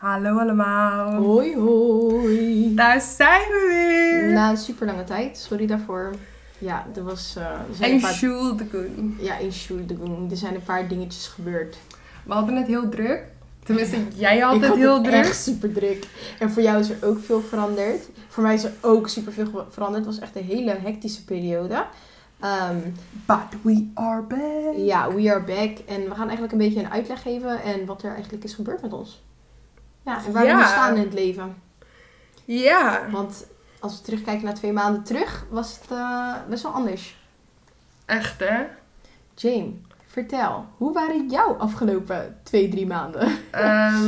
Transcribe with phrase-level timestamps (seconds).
[0.00, 1.12] Hallo allemaal.
[1.22, 2.74] Hoi hoi.
[2.74, 4.32] Daar zijn we weer.
[4.32, 6.14] Na een super lange tijd, sorry daarvoor.
[6.58, 7.34] Ja, er was.
[7.36, 9.16] eh, er zijn En paar, de Koen.
[9.20, 10.28] ja, in Sjoerdegoen.
[10.30, 11.76] Er zijn een paar dingetjes gebeurd.
[12.24, 13.24] We hadden het heel druk.
[13.64, 15.14] Tenminste, jij had ik het had heel het druk.
[15.14, 16.06] echt super druk.
[16.38, 18.08] En voor jou is er ook veel veranderd.
[18.28, 20.04] Voor mij is er ook super veel veranderd.
[20.04, 21.84] Het was echt een hele hectische periode.
[22.40, 22.76] Ehm,
[23.26, 24.74] But we are back.
[24.76, 25.78] ja, we are back.
[25.86, 27.62] En we gaan eigenlijk een beetje een uitleg geven.
[27.62, 29.24] En wat er eigenlijk is gebeurd met ons.
[30.06, 31.62] Ja, en waar we nu staan in het leven.
[32.44, 33.46] Ja, Want
[33.80, 37.16] als we terugkijken naar twee maanden terug, was het eh, best wel anders.
[38.06, 38.64] echt hè.
[39.34, 39.72] Jane,
[40.06, 43.28] vertel, hoe waren jouw afgelopen twee, drie maanden?
[43.50, 44.06] Ehm,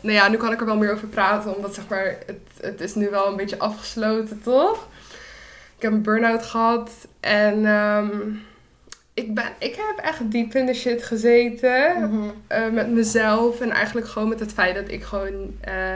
[0.00, 2.80] nou ja, nu kan ik er wel meer over praten, omdat zeg maar, het, het
[2.80, 4.86] is nu wel een beetje afgesloten, toch?
[5.76, 6.90] Ik heb een burn-out gehad
[7.20, 8.20] en ehm,
[9.16, 12.00] ik, ben, ik heb echt diep in de shit gezeten.
[12.00, 12.28] Mhm.
[12.46, 15.94] eh, met mezelf en eigenlijk gewoon met het feit dat ik gewoon eh,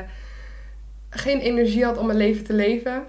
[1.11, 3.05] geen energie had om mijn leven te leven.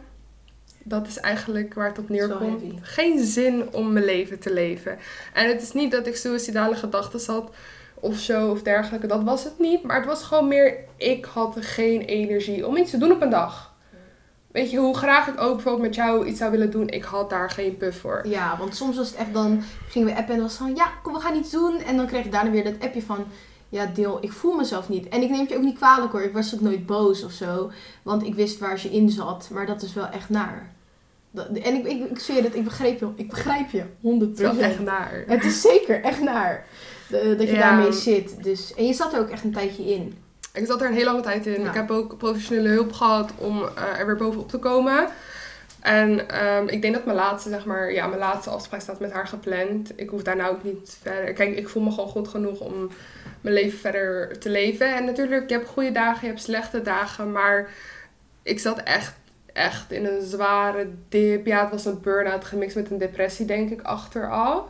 [0.84, 2.64] Dat is eigenlijk waar het op neerkomt.
[2.82, 4.98] Geen zin om mijn leven te leven.
[5.34, 7.52] En het is niet dat ik suïcidale gedachten had
[7.94, 9.08] of zo of dergelijke.
[9.08, 9.84] Dat was het niet.
[9.84, 13.30] Maar het was gewoon meer, ik had geen energie om iets te doen op een
[13.30, 13.71] dag.
[14.52, 17.30] Weet je, hoe graag ik ook bijvoorbeeld met jou iets zou willen doen, ik had
[17.30, 18.22] daar geen puff voor.
[18.28, 21.14] Ja, want soms was het echt dan, gingen we appen en was van, ja, kom,
[21.14, 21.78] we gaan iets doen.
[21.82, 23.26] En dan kreeg ik daarna weer dat appje van,
[23.70, 25.10] ja, deel, ik voel mezelf niet.
[25.10, 27.32] En ik neem het je ook niet kwalijk hoor, ik was ook nooit boos of
[27.32, 27.72] zo.
[28.04, 30.72] Want ik wist waar ze in zat, maar dat is wel echt naar.
[31.32, 34.46] Dat- En ik, ik, ik zweer het, ik begreep je, ik begrijp je, 100%.
[34.46, 35.24] Het is echt naar.
[35.28, 36.66] Het is zeker echt naar
[37.10, 37.60] de- dat je Ja.
[37.60, 38.44] daarmee zit.
[38.44, 40.18] Dus, en je zat er ook echt een tijdje in.
[40.54, 41.62] Ik zat er een hele lange tijd in.
[41.62, 41.68] Ja.
[41.68, 45.08] Ik heb ook professionele hulp gehad om eh, er weer bovenop te komen.
[45.82, 49.12] En ehm, ik denk dat mijn laatste, zeg maar, ja, mijn laatste afspraak staat met
[49.12, 50.00] haar gepland.
[50.00, 51.34] Ik hoef daarna ook niet verder.
[51.34, 52.90] Kijk, ik voel me gewoon goed genoeg om
[53.42, 54.96] mijn leven verder te leven.
[54.96, 57.32] En natuurlijk, je hebt goede dagen, je hebt slechte dagen.
[57.32, 57.70] Maar
[58.44, 59.16] ik zat echt,
[59.54, 61.46] echt in een zware dip.
[61.46, 64.66] Ja, het was een burn-out gemixt met een depressie, denk ik, achteraf.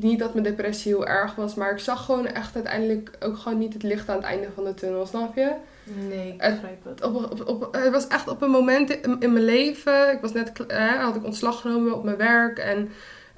[0.00, 3.58] Niet dat mijn depressie heel erg was, maar ik zag gewoon echt uiteindelijk ook gewoon
[3.58, 5.52] niet het licht aan het einde van de tunnel, snap je?
[6.08, 7.02] Nee, ik begrijp het.
[7.02, 10.32] Op, op, op, het was echt op een moment in, in mijn leven, ik was
[10.32, 10.52] net,
[10.98, 12.90] had ik ontslag genomen op mijn werk en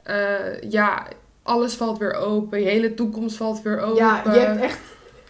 [0.03, 1.07] eh, ja,
[1.43, 4.05] alles valt weer open, je hele toekomst valt weer open.
[4.05, 4.81] Ja, je hebt echt...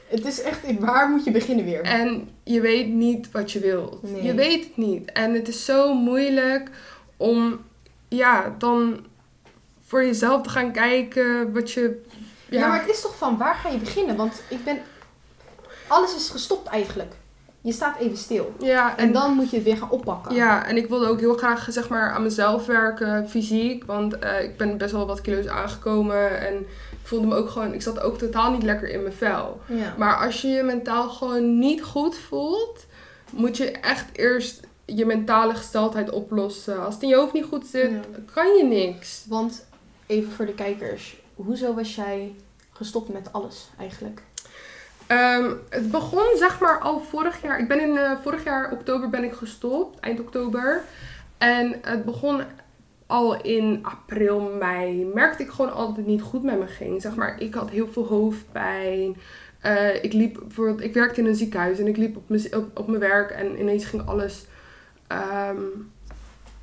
[0.06, 0.78] Het is echt...
[0.78, 1.82] Waar moet je beginnen weer?
[1.82, 4.03] En je weet niet wat je wilt.
[4.03, 4.22] Nee.
[4.22, 5.12] Je weet het niet.
[5.12, 6.70] En het is zo moeilijk
[7.16, 7.60] om,
[8.09, 9.06] ja, dan
[9.86, 12.02] voor jezelf te gaan kijken wat je...
[12.48, 12.69] Ja.
[12.69, 14.16] maar het is toch van waar ga je beginnen?
[14.16, 14.78] Want ik ben...
[15.86, 17.14] Alles is gestopt eigenlijk.
[17.60, 18.54] Je staat even stil.
[18.60, 20.34] ja, En dan moet je het weer gaan oppakken.
[20.34, 23.84] Ja, en ik wilde ook heel graag zeg maar, aan mezelf werken, fysiek.
[23.84, 26.41] Want eh, ik ben best wel wat kilo's aangekomen.
[26.41, 26.54] En
[26.91, 29.60] ik voelde me ook gewoon, ik zat ook totaal niet lekker in mijn vel.
[29.66, 29.94] Ja.
[29.98, 32.86] Maar als je je mentaal gewoon niet goed voelt,
[33.32, 36.84] moet je echt eerst je mentale gesteldheid oplossen.
[36.84, 38.00] Als het in je hoofd niet goed zit, Ja.
[38.34, 39.24] kan je niks.
[39.28, 39.66] Want,
[40.06, 41.16] even voor de kijkers.
[41.34, 42.34] Hoezo was jij
[42.72, 44.22] gestopt met alles eigenlijk?
[45.06, 47.58] Ehm, het begon zeg maar al vorig jaar.
[47.58, 50.82] Ik ben in eh, vorig jaar oktober ben ik gestopt, eind oktober.
[51.38, 52.42] En het begon
[53.06, 55.04] al in april, mei.
[55.14, 57.02] Merkte ik gewoon altijd niet goed met me ging.
[57.02, 59.16] Zeg maar, ik had heel veel hoofdpijn.
[59.60, 62.78] Eh, ik liep bijvoorbeeld, ik werkte in een ziekenhuis en ik liep op mijn, op,
[62.78, 64.46] op mijn werk en ineens ging alles
[65.06, 65.62] ehm,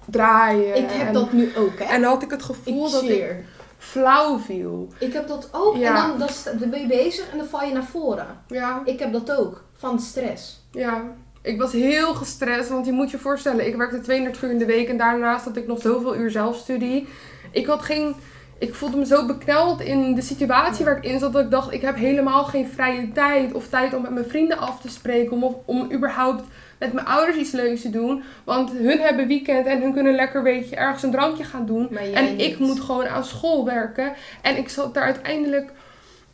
[0.05, 0.75] draaien.
[0.75, 1.85] ik heb en, dat nu ook, hè?
[1.85, 3.35] En dan had ik het ik gevoel dat ik
[3.77, 4.87] flauw viel.
[4.99, 5.75] Ik heb dat ook.
[5.75, 5.87] Ja.
[6.11, 8.27] En dan, dan, ben je bezig en dan val je naar voren.
[8.47, 8.81] Ja.
[8.85, 9.63] Ik heb dat ook.
[9.77, 10.61] Van stress.
[10.71, 11.03] Ja,
[11.41, 14.65] ik was heel gestrest, want je moet je voorstellen, ik werkte 32 uur in de
[14.65, 17.07] week en daarnaast had ik nog zoveel uur zelfstudie.
[17.51, 18.15] Ik had geen,
[18.57, 21.73] ik voelde me zo bekneld in de situatie waar ik in zat dat ik dacht,
[21.73, 25.31] ik heb helemaal geen vrije tijd of tijd om met mijn vrienden af te spreken,
[25.31, 26.43] om, of- om überhaupt
[26.83, 28.23] met mijn ouders iets leuks te doen.
[28.43, 31.97] Want hun hebben weekend en hun kunnen lekker, weet je, ergens een drankje gaan doen.
[31.97, 32.41] En niet.
[32.41, 34.13] ik moet gewoon aan school werken.
[34.41, 35.71] En ik zat daar uiteindelijk.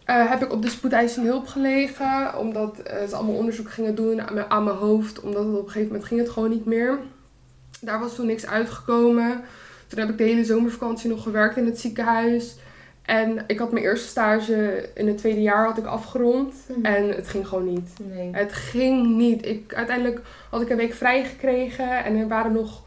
[0.05, 2.37] eh, heb ik op de spoedeisende hulp gelegen.
[2.37, 5.19] Omdat eh, ze allemaal onderzoek gingen doen aan mijn, aan mijn hoofd.
[5.21, 6.99] Omdat het op een gegeven moment ging het gewoon niet meer.
[7.81, 9.41] Daar was toen niks uitgekomen.
[9.87, 12.55] Toen heb ik de hele zomervakantie nog gewerkt in het ziekenhuis.
[13.09, 16.53] En ik had mijn eerste stage in het tweede jaar had ik afgerond.
[16.67, 16.85] Mhm.
[16.85, 17.89] En het ging gewoon niet.
[18.01, 18.29] Nee.
[18.31, 19.45] Het ging niet.
[19.45, 22.03] Ik, uiteindelijk had ik een week vrij gekregen.
[22.03, 22.83] En er waren nog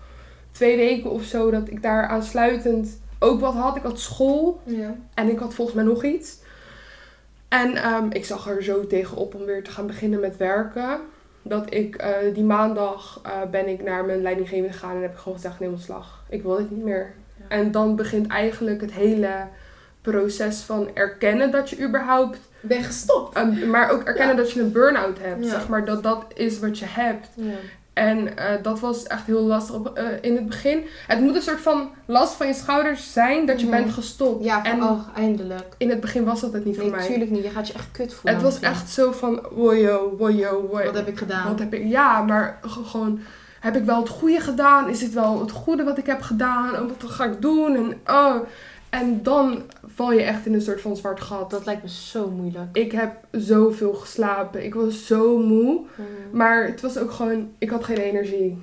[0.50, 3.76] twee weken of zo dat ik daar aansluitend ook wat had.
[3.76, 4.60] Ik had school.
[4.64, 4.94] Ja.
[5.14, 6.38] En ik had volgens mij nog iets.
[7.48, 11.00] En ehm, ik zag er zo tegenop om weer te gaan beginnen met werken.
[11.42, 15.18] Dat ik eh, die maandag eh, ben ik naar mijn leidinggevende gegaan en heb ik
[15.18, 16.24] gewoon gezegd neem ontslag.
[16.28, 17.14] Ik wil dit niet meer.
[17.36, 17.44] Ja.
[17.48, 19.46] En dan begint eigenlijk het hele
[20.02, 23.64] proces van erkennen dat je überhaupt ben gestopt.
[23.66, 25.44] Maar ook erkennen dat je een burn-out hebt.
[25.44, 25.50] Ja.
[25.50, 27.28] Zeg maar dat dat is wat je hebt.
[27.34, 27.52] Ja.
[27.92, 30.84] En eh, dat was echt heel lastig op, eh, in het begin.
[31.06, 33.76] Het moet een soort van last van je schouders zijn dat je Mhm.
[33.76, 34.44] bent gestopt.
[34.44, 35.74] Ja, van, en oh, eindelijk.
[35.78, 37.00] in het begin was dat het niet Nee, voor mij.
[37.04, 37.44] natuurlijk niet.
[37.44, 38.34] Je gaat je echt kut voelen.
[38.34, 40.84] Het was echt zo van, wojo, wojo, wojo.
[40.84, 41.48] Wat heb ik gedaan?
[41.48, 43.20] Wat heb ik, ja, maar ge- gewoon,
[43.60, 44.88] heb ik wel het goede gedaan?
[44.88, 46.74] Is het wel het goede wat ik heb gedaan?
[46.74, 47.74] En wat ga ik doen?
[47.76, 48.34] En, oh.
[48.92, 51.50] En dan val je echt in een soort van zwart gat.
[51.50, 52.76] Dat lijkt me zo moeilijk.
[52.76, 54.64] Ik heb zoveel geslapen.
[54.64, 55.80] Ik was zo moe.
[55.96, 56.06] Mm.
[56.32, 58.62] Maar het was ook gewoon, ik had geen energie.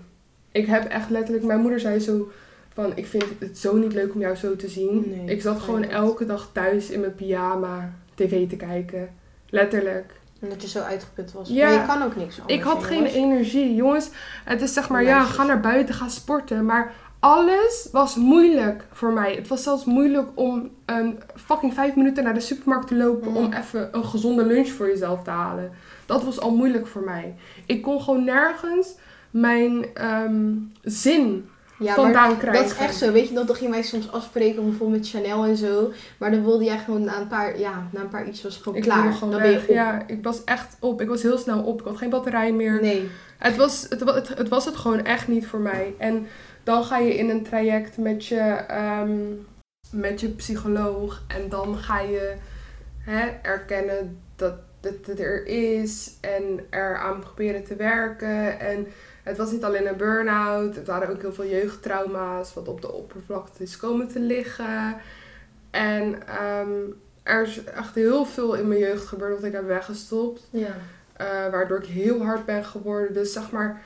[0.51, 2.31] Ik heb echt letterlijk, mijn moeder zei zo
[2.73, 5.05] van, ik vind het zo niet leuk om jou zo te zien.
[5.07, 9.09] Nee, ik zat gewoon elke dag thuis in mijn pyjama tv te kijken.
[9.49, 10.13] Letterlijk.
[10.41, 11.49] Omdat je zo uitgeput was.
[11.49, 11.69] Ja.
[11.69, 12.59] Maar je kan ook niks anders.
[12.59, 13.75] Ik had geen energie.
[13.75, 14.09] Jongens,
[14.45, 16.65] het is zeg maar, ja, ga naar buiten, ga sporten.
[16.65, 19.35] Maar alles was moeilijk voor mij.
[19.35, 23.33] Het was zelfs moeilijk om een fucking vijf minuten naar de supermarkt te lopen...
[23.33, 25.71] Om even een gezonde lunch voor jezelf te halen.
[26.05, 27.35] Dat was al moeilijk voor mij.
[27.65, 28.95] Ik kon gewoon nergens
[29.31, 30.51] mijn ehm,
[30.81, 31.49] zin
[31.79, 32.63] Ja, maar vandaan krijgen.
[32.63, 33.11] dat is echt zo.
[33.11, 35.91] Weet je, dat gingen wij soms afspreken, bijvoorbeeld met Chanel en zo.
[36.17, 38.77] Maar dan wilde jij gewoon na een paar, ja, na een paar iets was gewoon
[38.77, 39.13] Ik klaar.
[39.13, 39.67] gewoon dan ben je op.
[39.67, 41.01] Ja, ik was echt op.
[41.01, 41.79] Ik was heel snel op.
[41.79, 42.81] Ik had geen batterij meer.
[42.81, 43.09] Nee.
[43.37, 45.93] Het, was, het, wa- het, het was het gewoon echt niet voor mij.
[45.97, 46.27] En
[46.63, 49.33] dan ga je in een traject met je, ehm,
[49.91, 51.23] met je psycholoog.
[51.27, 52.35] En dan ga je
[52.99, 56.17] hè, erkennen dat het er is.
[56.21, 58.59] En eraan proberen te werken.
[58.59, 58.87] En
[59.23, 60.75] het was niet alleen een burn-out.
[60.75, 62.53] Het waren ook heel veel jeugdtrauma's.
[62.53, 64.95] Wat op de oppervlakte is komen te liggen.
[65.71, 66.69] En ehm,
[67.23, 70.47] er is echt heel veel in mijn jeugd gebeurd wat ik heb weggestopt.
[70.51, 70.75] Ja.
[71.13, 73.13] Eh, waardoor ik heel hard ben geworden.
[73.13, 73.81] Dus zeg maar,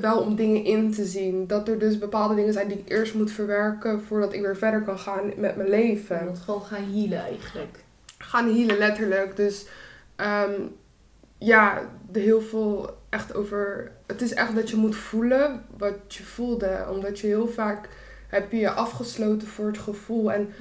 [0.00, 1.46] wel om dingen in te zien.
[1.46, 4.82] Dat er dus bepaalde dingen zijn die ik eerst moet verwerken voordat ik weer verder
[4.82, 6.24] kan gaan met mijn leven.
[6.26, 7.78] moet gewoon gaan healen eigenlijk.
[8.18, 9.36] Gaan healen letterlijk.
[9.36, 9.66] Dus
[10.16, 10.52] ehm,
[11.38, 13.90] ja, de heel veel echt over.
[14.06, 16.86] Het is echt dat je moet voelen wat je voelde.
[16.90, 17.88] Omdat je heel vaak
[18.28, 20.32] heb je je afgesloten voor het gevoel.
[20.32, 20.52] En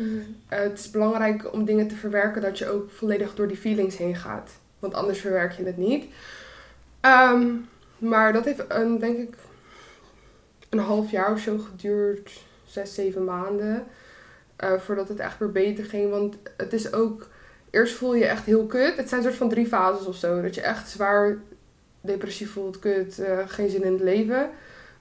[0.47, 3.97] eh, het is belangrijk om dingen te verwerken dat je ook volledig door die feelings
[3.97, 4.51] heen gaat.
[4.79, 6.05] Want anders verwerk je het niet.
[6.99, 7.47] Ehm,
[7.97, 9.33] maar dat heeft een, denk ik
[10.69, 12.31] een half jaar of zo geduurd.
[12.65, 13.85] Zes, zeven maanden.
[14.55, 16.09] eh, voordat het echt weer beter ging.
[16.09, 17.27] Want het is ook...
[17.69, 18.97] Eerst voel je echt heel kut.
[18.97, 20.41] Het zijn soort van drie fases of zo.
[20.41, 21.37] Dat je echt zwaar
[22.01, 24.49] depressief voelt, kut, eh, geen zin in het leven.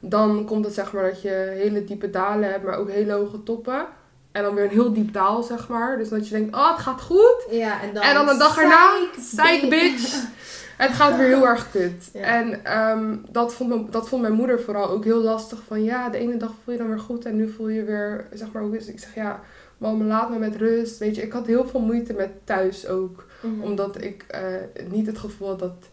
[0.01, 3.43] Dan komt het zeg maar dat je hele diepe dalen hebt, maar ook hele hoge
[3.43, 3.87] toppen.
[4.33, 5.99] En dan weer een heel diep daal, zeg maar.
[5.99, 7.47] Dus dat je denkt, oh, het gaat goed.
[7.51, 8.03] Ja, en dan...
[8.03, 10.25] en dan een dag erna, psych bitch.
[10.83, 12.11] Het gaat weer heel erg kut.
[12.13, 12.21] Ja.
[12.21, 15.63] En ehm, dat, vond mijn, dat vond mijn moeder vooral ook heel lastig.
[15.67, 18.27] Van ja, de ene dag voel je dan weer goed en nu voel je weer,
[18.33, 18.95] zeg maar, is het?
[18.95, 19.41] Ik zeg ja,
[19.79, 20.99] mama, laat me met rust.
[20.99, 23.27] Weet je, ik had heel veel moeite met thuis ook.
[23.41, 23.63] Mhm.
[23.63, 24.43] Omdat ik eh,
[24.91, 25.89] niet het gevoel had dat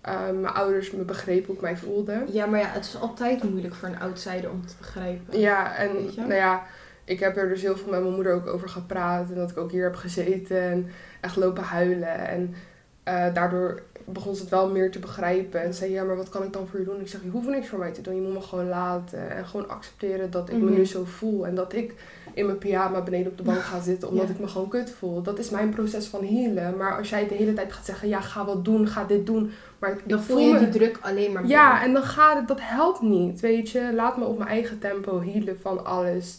[0.00, 2.24] eh, mijn ouders me begrepen hoe ik mij voelde.
[2.32, 5.40] Ja, maar ja, het is altijd moeilijk voor een outsider om te begrijpen.
[5.40, 6.62] Ja, en nou ja,
[7.04, 9.30] ik heb er dus heel veel met mijn moeder ook over gepraat.
[9.30, 10.90] En dat ik ook hier heb gezeten en
[11.20, 12.28] echt lopen huilen.
[12.28, 12.54] En
[13.02, 15.62] eh, daardoor begon ze het wel meer te begrijpen.
[15.62, 17.00] En zei, ja, maar wat kan ik dan voor je doen?
[17.00, 18.14] Ik zeg, je hoeft niks voor mij te doen.
[18.14, 19.30] Je moet me gewoon laten.
[19.30, 20.74] En gewoon accepteren dat ik me Mhm.
[20.74, 21.46] nu zo voel.
[21.46, 21.94] En dat ik
[22.34, 24.08] in mijn pyjama beneden op de bank ga zitten.
[24.10, 24.32] Omdat Ja.
[24.32, 25.22] ik me gewoon kut voel.
[25.22, 26.76] Dat is mijn proces van healen.
[26.76, 29.50] Maar als jij de hele tijd gaat zeggen, ja, ga wat doen, ga dit doen.
[29.78, 31.82] Maar Dan voel je me- die druk alleen maar ja, meer.
[31.82, 33.90] en dan gaat het, dat helpt niet, weet je.
[33.94, 36.38] Laat me op mijn eigen tempo healen van alles.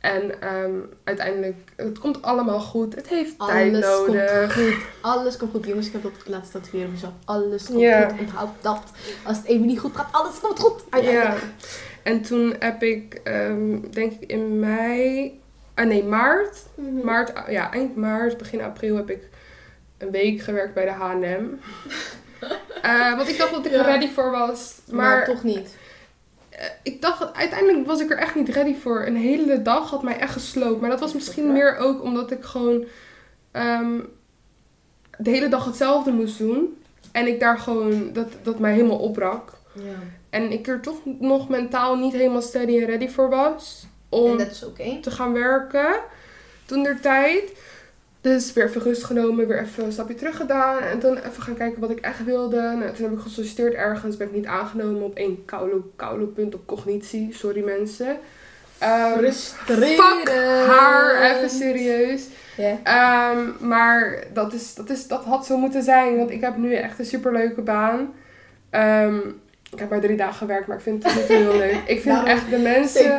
[0.00, 2.94] En ehm, uiteindelijk, het komt allemaal goed.
[2.94, 4.54] Het heeft tijd Alles komt nodig.
[4.54, 4.74] goed.
[5.00, 5.66] Alles komt goed.
[5.66, 7.12] Jongens, ik heb dat laatst tatoeëren op mezelf.
[7.24, 8.08] Alles komt Ja.
[8.08, 8.18] goed.
[8.20, 8.82] Onthoud dat.
[9.24, 10.82] Als het even niet goed gaat, alles komt goed.
[11.02, 11.34] Ja.
[12.02, 15.40] En toen heb ik, ehm, denk ik in mei,
[15.74, 16.58] ah nee, maart.
[16.74, 17.04] Mhm.
[17.04, 17.32] maart.
[17.48, 19.28] Ja, eind maart, begin april heb ik
[19.98, 21.44] een week gewerkt bij de H&M.
[22.82, 23.78] Eh, want ik dacht dat ik Ja.
[23.78, 24.80] er ready voor was.
[24.90, 25.76] maar, Maar, toch niet.
[26.60, 29.06] Eh, ik dacht, uiteindelijk was ik er echt niet ready voor.
[29.06, 30.80] Een hele dag had mij echt gesloopt.
[30.80, 32.84] Maar dat was misschien meer ook omdat ik gewoon
[33.50, 34.00] ehm,
[35.18, 36.82] de hele dag hetzelfde moest doen.
[37.12, 39.52] En ik daar gewoon, dat, dat mij helemaal opbrak.
[39.72, 39.82] Ja.
[40.30, 43.86] En ik er toch nog mentaal niet helemaal steady en ready voor was.
[44.08, 44.98] Om En dat is oké.
[45.00, 46.00] te gaan werken.
[46.64, 47.52] Toen der tijd.
[48.20, 50.82] Dus weer even rust genomen, weer even een stapje terug gedaan.
[50.82, 52.60] En toen even gaan kijken wat ik echt wilde.
[52.60, 54.16] Nou, toen heb ik gesolliciteerd ergens.
[54.16, 57.34] Ben ik niet aangenomen op één koude, koude punt op cognitie.
[57.34, 58.18] Sorry mensen.
[59.96, 60.30] Fuck
[60.66, 62.26] haar, even serieus.
[62.56, 62.78] Ja.
[62.82, 66.16] Ehm, maar dat, is, dat, is, dat had zo moeten zijn.
[66.16, 68.12] Want ik heb nu echt een superleuke baan.
[68.70, 69.18] Ehm,
[69.72, 71.80] ik heb maar drie dagen gewerkt, maar ik vind het niet heel leuk.
[71.86, 73.18] Ik vind echt de mensen...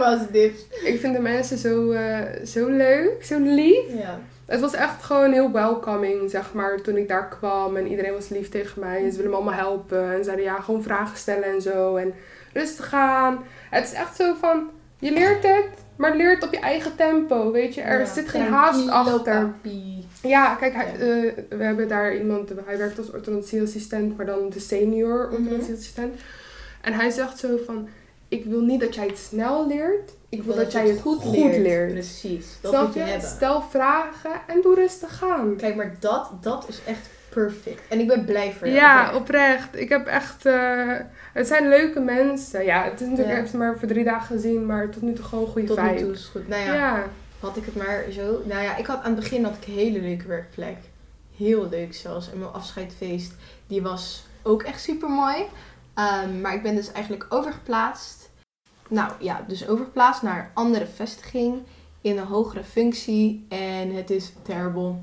[0.83, 3.93] Ik vind de mensen zo, eh, zo leuk, zo lief.
[3.93, 4.19] Ja.
[4.51, 7.75] Het was echt gewoon heel welcoming, zeg maar, toen ik daar kwam.
[7.75, 9.03] En iedereen was lief tegen mij.
[9.03, 10.13] En ze willen me allemaal helpen.
[10.13, 11.95] En zeiden ja, gewoon vragen stellen en zo.
[11.95, 12.13] En
[12.53, 13.43] rustig aan.
[13.69, 15.65] Het is echt zo van, je leert het,
[15.95, 17.81] maar leer het op je eigen tempo, weet je.
[17.81, 19.49] Er Ja, zit geen haast achter.
[20.21, 24.59] Ja, kijk, hij, eh, we hebben daar iemand, hij werkt als orthodontieassistent, maar dan de
[24.59, 25.35] senior Mhm.
[25.35, 26.19] orthodontieassistent.
[26.81, 27.87] En hij zegt zo van,
[28.31, 31.91] ik wil niet dat jij het snel leert, ik wil dat, jij het goed leert.
[31.93, 33.29] Precies, dat Snap moet je hebben.
[33.29, 35.55] Stel vragen en doe rustig aan.
[35.55, 37.81] Kijk, maar dat, dat is echt perfect.
[37.89, 38.79] En ik ben blij voor jou.
[38.79, 39.21] Ja, oprecht.
[39.67, 39.75] oprecht.
[39.83, 40.97] Ik heb echt, eh,
[41.33, 42.63] het zijn leuke mensen.
[42.65, 43.33] Ja, het is natuurlijk, Ja.
[43.33, 45.81] ik heb ze maar voor drie dagen gezien, maar tot nu toe gewoon goede Tot
[45.81, 46.01] nu vibe.
[46.01, 46.47] toe is goed.
[46.47, 47.03] Nou ja, ja.
[47.39, 48.41] had ik het maar zo.
[48.45, 50.77] Nou ja, ik had aan het begin had ik een hele leuke werkplek.
[51.37, 52.31] Heel leuk zelfs.
[52.31, 53.33] En mijn afscheidfeest,
[53.67, 55.35] die was ook echt super mooi.
[56.41, 58.29] Maar ik ben dus eigenlijk overgeplaatst.
[58.89, 61.61] Nou ja, dus overgeplaatst naar een andere vestiging.
[62.01, 63.45] In een hogere functie.
[63.49, 64.95] En het is terrible.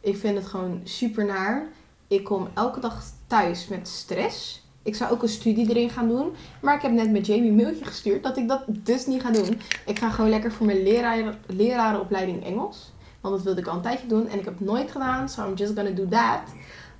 [0.00, 1.68] Ik vind het gewoon super naar.
[2.08, 4.66] Ik kom elke dag thuis met stress.
[4.82, 6.34] Ik zou ook een studie erin gaan doen.
[6.60, 9.30] Maar ik heb net met Jamie een mailtje gestuurd dat ik dat dus niet ga
[9.30, 9.60] doen.
[9.86, 12.92] Ik ga gewoon lekker voor mijn leraar, lerarenopleiding Engels.
[13.20, 14.28] Want dat wilde ik al een tijdje doen.
[14.28, 15.28] En ik heb het nooit gedaan.
[15.28, 16.40] So I'm just gonna do that.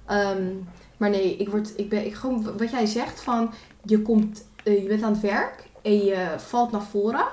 [0.07, 0.47] Ehm,
[1.03, 3.51] maar nee, ik word, ik ben, ik gewoon, wat jij zegt van,
[3.85, 7.25] je komt, eh, je bent aan het werk en je valt naar voren.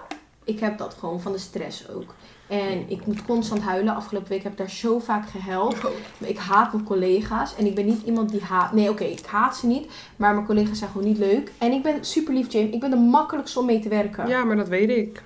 [0.43, 2.15] Ik heb dat gewoon van de stress ook.
[2.47, 3.95] En ik moet constant huilen.
[3.95, 5.75] Afgelopen week heb ik daar zo vaak gehuild.
[6.17, 7.55] Ik haat mijn collega's.
[7.55, 8.73] En ik ben niet iemand die haat.
[8.73, 9.91] Nee, oké, ik haat ze niet.
[10.15, 11.51] Maar mijn collega's zijn gewoon niet leuk.
[11.57, 12.73] En ik ben super lief, James.
[12.73, 14.27] Ik ben de makkelijkste om mee te werken.
[14.27, 15.23] ja, maar dat weet ik.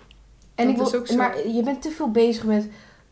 [0.55, 1.15] en dat ik is wil, ook zo.
[1.15, 2.69] Maar je bent te veel bezig met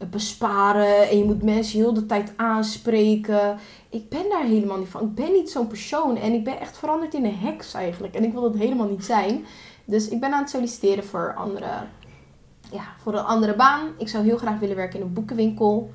[0.09, 1.09] besparen.
[1.09, 3.59] En je moet mensen heel de tijd aanspreken.
[3.91, 5.03] Ik ben daar helemaal niet van.
[5.03, 6.17] Ik ben niet zo'n persoon.
[6.17, 8.15] En ik ben echt veranderd in een heks eigenlijk.
[8.15, 9.45] En ik wil dat helemaal niet zijn.
[9.85, 11.69] Dus ik ben aan het solliciteren voor, andere,
[12.71, 13.87] ja, voor een andere baan.
[13.97, 15.91] Ik zou heel graag willen werken in een boekenwinkel.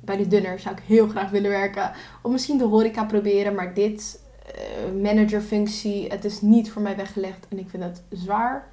[0.00, 1.92] Bij de Dunner zou ik heel graag willen werken.
[2.22, 3.54] Of misschien de horeca proberen.
[3.54, 4.20] Maar dit
[4.54, 7.46] eh, managerfunctie, het is niet voor mij weggelegd.
[7.48, 8.68] En ik vind het zwaar.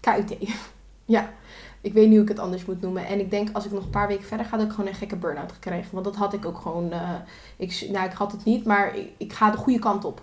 [0.00, 0.36] KUT.
[1.04, 1.32] ja,
[1.82, 3.06] ik weet niet hoe ik het anders moet noemen.
[3.06, 4.94] En ik denk als ik nog een paar weken verder ga, dat ik gewoon een
[4.96, 5.88] gekke burn-out gekregen.
[5.92, 6.92] Want dat had ik ook gewoon.
[6.92, 7.10] eh,
[7.56, 10.20] ik, nou, ik had het niet, maar ik, ik ga de goede kant op.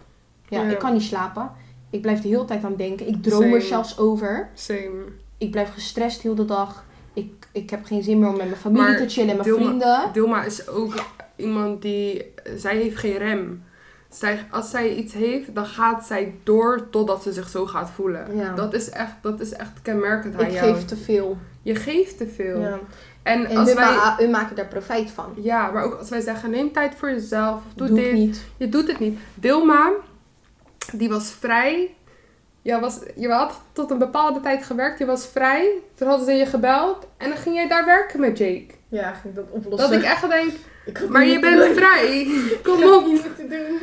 [0.47, 0.69] Ja, Ja.
[0.69, 1.51] ik kan niet slapen.
[1.89, 3.07] Ik blijf de hele tijd aan denken.
[3.07, 3.55] Ik droom Same.
[3.55, 4.49] er zelfs over.
[4.53, 5.03] Same.
[5.37, 6.85] Ik blijf gestrest heel de dag.
[7.13, 9.47] Ik, ik heb geen zin meer om met mijn familie Maar te chillen en mijn
[9.49, 10.09] Dilma- vrienden.
[10.13, 11.03] Dilma is ook
[11.35, 12.25] iemand die...
[12.55, 13.63] Zij heeft geen rem.
[14.09, 18.37] Zij, als zij iets heeft, dan gaat zij door totdat ze zich zo gaat voelen.
[18.37, 18.53] Ja.
[18.55, 20.73] Dat is echt, dat is echt kenmerkend aan Ik jou.
[20.73, 21.37] geef te veel.
[21.61, 22.59] Je geeft te veel.
[22.59, 22.79] Ja.
[23.23, 23.95] En, En als wij...
[23.95, 25.33] ma- hun maken daar profijt van.
[25.35, 27.61] Ja, maar ook als wij zeggen, neem tijd voor jezelf.
[27.75, 28.05] Doe, Doe dit.
[28.05, 28.45] ik niet.
[28.57, 29.19] Je doet het niet.
[29.33, 29.91] Dilma,
[30.93, 31.93] die was vrij.
[32.61, 34.99] Je, was, je had tot een bepaalde tijd gewerkt.
[34.99, 35.71] Je was vrij.
[35.95, 37.07] Toen hadden ze je gebeld.
[37.17, 38.65] En dan ging jij daar werken met Jake.
[38.87, 39.89] Ja, ging ik dat oplossen.
[39.89, 40.59] Dat ik echt denk, Ik
[41.10, 41.75] maar je bent doen.
[41.75, 42.27] vrij.
[42.63, 43.05] Kom op.
[43.05, 43.79] niet moeten doen.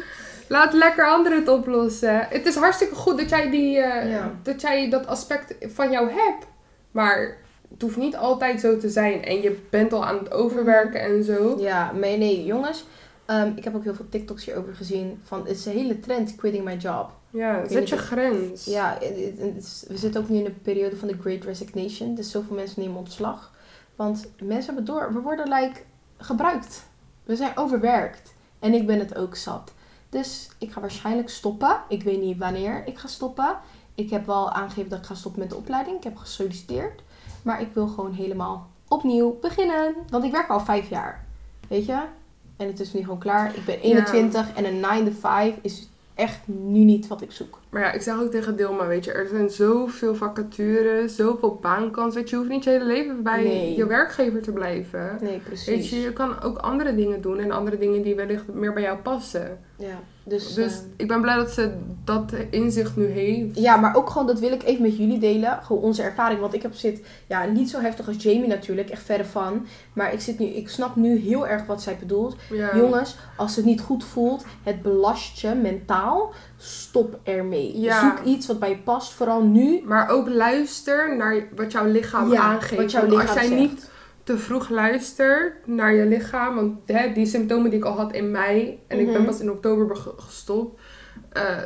[0.49, 2.27] Laat lekker anderen het oplossen.
[2.31, 4.33] Het is hartstikke goed dat jij, die, eh, Ja.
[4.43, 6.47] dat, jij dat aspect van jou hebt.
[6.91, 7.37] Maar
[7.71, 9.25] het hoeft niet altijd zo te zijn.
[9.25, 11.57] En je bent al aan het overwerken en zo.
[11.61, 12.85] Ja, maar nee, jongens.
[13.27, 15.21] ehm, ik heb ook heel veel TikToks hierover gezien.
[15.25, 17.11] Van, het is een hele trend, quitting my job.
[17.31, 18.65] Ja, zet niet je grens.
[18.65, 21.45] Ja, het- het- het is- we zitten ook nu in een periode van de Great
[21.45, 22.15] Resignation.
[22.15, 23.53] Dus zoveel mensen nemen ontslag.
[23.97, 25.13] Want mensen hebben door.
[25.13, 25.81] We worden like
[26.19, 26.83] gebruikt.
[27.26, 28.35] We zijn overwerkt.
[28.59, 29.73] En ik ben het ook zat.
[30.09, 31.80] Dus ik ga waarschijnlijk stoppen.
[31.88, 33.56] Ik weet niet wanneer ik ga stoppen.
[33.95, 35.97] Ik heb wel aangegeven dat ik ga stoppen met de opleiding.
[35.97, 37.02] Ik heb gesolliciteerd.
[37.42, 39.95] Maar ik wil gewoon helemaal opnieuw beginnen.
[40.11, 41.25] Want ik werk al vijf jaar.
[41.68, 42.02] Weet je?
[42.56, 43.56] En het is nu gewoon klaar.
[43.56, 47.61] Ik ben 21 en een 9 to 5 is echt nu niet wat ik zoek.
[47.71, 52.21] Maar ja, ik zeg ook tegen Dilma, weet je, er zijn zoveel vacatures, zoveel baankansen.
[52.21, 53.77] Weet je, je hoeft niet je hele leven bij Nee.
[53.77, 55.19] je werkgever te blijven.
[55.21, 55.67] Nee, precies.
[55.67, 58.83] Weet je, je kan ook andere dingen doen en andere dingen die wellicht meer bij
[58.83, 59.59] jou passen.
[59.78, 61.71] Ja, dus, Dus eh, ik ben blij dat ze
[62.04, 63.59] dat inzicht nu heeft.
[63.59, 65.59] ja, maar ook gewoon, dat wil ik even met jullie delen.
[65.62, 66.40] Gewoon onze ervaring.
[66.40, 69.66] Want ik heb zit, ja, niet zo heftig als Jamie natuurlijk, echt verre van.
[69.92, 72.37] Maar ik, zit nu, ik snap nu heel erg wat zij bedoelt.
[72.50, 72.76] Ja.
[72.76, 77.80] Jongens, als het niet goed voelt, het belast je mentaal, stop ermee.
[77.80, 78.00] Ja.
[78.00, 79.83] Zoek iets wat bij je past, vooral nu.
[79.85, 82.80] Maar ook luister naar wat jouw lichaam Ja, aangeeft.
[82.83, 83.61] wat jouw lichaam als jij zegt.
[83.61, 83.90] niet
[84.26, 86.54] te vroeg luistert naar je lichaam.
[86.54, 88.78] Want hè, die symptomen die ik al had in mei.
[88.87, 89.25] En ik ben Mhm.
[89.25, 90.80] pas in oktober gestopt.
[91.33, 91.62] eh,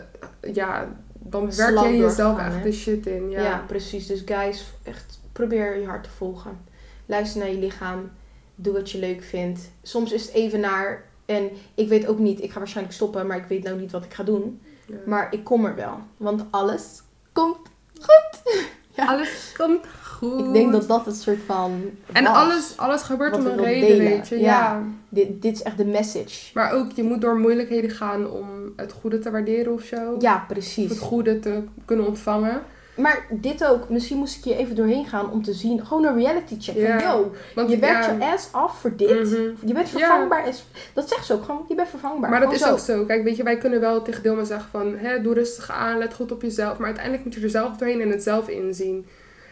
[0.52, 2.62] ja, dan werk je jezelf echt hè?
[2.62, 3.30] de shit in.
[3.30, 3.42] Ja.
[3.42, 3.64] Ja.
[3.66, 4.06] precies.
[4.06, 6.58] Dus guys, echt probeer je hart te volgen.
[7.06, 8.10] Luister naar je lichaam.
[8.54, 9.70] Doe wat je leuk vindt.
[9.82, 11.04] Soms is het even naar.
[11.26, 14.04] En ik weet ook niet, ik ga waarschijnlijk stoppen, maar ik weet nou niet wat
[14.04, 14.60] ik ga doen.
[14.86, 14.94] Ja.
[15.06, 15.98] Maar ik kom er wel.
[16.16, 17.02] Want alles
[17.32, 17.58] komt
[18.96, 19.86] Alles komt
[20.20, 20.40] goed.
[20.46, 21.82] Ik denk dat dat het soort van.
[22.12, 22.34] En was.
[22.36, 24.06] alles, alles gebeurt om een reden, delen.
[24.06, 24.38] weet je.
[24.38, 24.44] Ja.
[24.44, 24.82] Ja.
[25.08, 26.50] Dit, dit is echt de message.
[26.54, 28.46] Maar ook, je moet door moeilijkheden gaan om
[28.76, 30.16] het goede te waarderen of zo.
[30.18, 30.88] Ja, Of precies.
[30.90, 32.62] het goede te kunnen ontvangen.
[32.96, 35.86] Maar dit ook, misschien moest ik hier even doorheen gaan om te zien.
[35.86, 36.88] Gewoon een reality check.
[36.88, 39.10] Van, yo, Want je werkt je ass af voor dit.
[39.10, 39.66] mhm.
[39.66, 40.48] Je bent vervangbaar.
[40.48, 41.64] Is, dat zegt ze ook gewoon.
[41.68, 42.30] Je bent vervangbaar.
[42.30, 43.04] Maar dat is ook zo.
[43.04, 44.94] Kijk, weet je, wij kunnen wel tegen Dilma zeggen van...
[44.96, 46.76] Hè, doe rustig aan, let goed op jezelf.
[46.78, 49.06] Maar uiteindelijk moet je er zelf doorheen en het zelf inzien.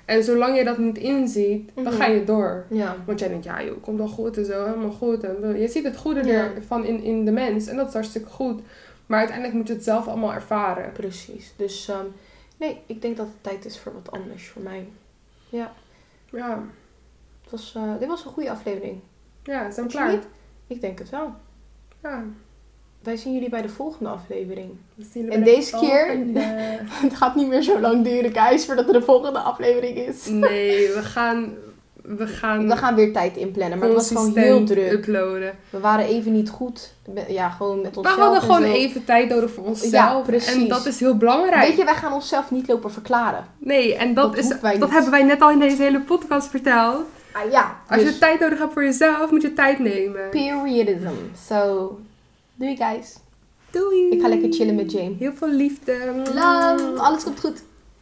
[0.09, 1.93] En zolang je dat niet inziet, dan Mhm.
[1.97, 2.65] ga je door.
[2.71, 2.97] Ja.
[3.07, 5.25] Want jij denkt, ja joh, komt wel goed en zo, helemaal goed.
[5.25, 6.55] En je ziet het goede Ja.
[6.55, 7.67] ervan in, in de mens.
[7.67, 8.61] En dat is hartstikke goed.
[9.07, 10.93] Maar uiteindelijk moet je het zelf allemaal ervaren.
[10.93, 11.53] Precies.
[11.57, 12.05] Dus ehm,
[12.57, 14.89] nee, ik denk dat het tijd is voor wat anders voor mij.
[15.49, 15.73] Ja,
[17.43, 19.01] Het was, eh, dit was een goede aflevering.
[19.43, 20.19] ja zijn we klaar.
[20.67, 21.33] Ik denk het wel.
[22.03, 22.25] Ja.
[23.03, 24.71] Wij zien jullie bij de volgende aflevering.
[24.95, 26.41] we En de deze keer- volgende.
[27.07, 30.27] het gaat niet meer zo lang duren, guys, voordat er de volgende aflevering is.
[30.27, 31.55] Nee, we gaan...
[32.03, 34.93] We gaan We gaan weer tijd inplannen, maar het was gewoon heel druk.
[34.93, 35.55] uploaden.
[35.71, 36.95] We waren even niet goed.
[37.29, 38.19] Ja, gewoon met We onszelf.
[38.21, 38.73] hadden en gewoon zo.
[38.73, 39.93] even tijd nodig voor onszelf.
[39.93, 40.53] Ja, precies.
[40.63, 41.67] En dat is heel belangrijk.
[41.69, 43.45] Weet je, wij gaan onszelf niet lopen verklaren.
[43.59, 47.05] Nee, en dat, Dat is, dat hebben wij net al in deze hele podcast verteld.
[47.33, 50.29] Ah, ja, Als dus je tijd nodig hebt voor jezelf, moet je tijd nemen.
[50.31, 51.09] periodism.
[51.49, 51.99] So,
[52.59, 53.17] doei guys.
[53.71, 54.09] Doei.
[54.11, 55.15] Ik ga lekker chillen met Jane.
[55.19, 56.23] Heel veel liefde.
[56.35, 57.63] Love, alles komt goed.